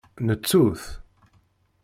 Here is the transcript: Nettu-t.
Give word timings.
Nettu-t. 0.25 0.83